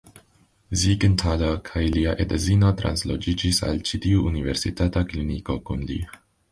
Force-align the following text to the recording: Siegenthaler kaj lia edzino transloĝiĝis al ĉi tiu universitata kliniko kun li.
Siegenthaler 0.83 1.59
kaj 1.69 1.83
lia 1.97 2.15
edzino 2.25 2.73
transloĝiĝis 2.81 3.63
al 3.69 3.87
ĉi 3.91 4.03
tiu 4.09 4.27
universitata 4.33 5.07
kliniko 5.13 5.63
kun 5.71 5.91
li. 5.93 6.03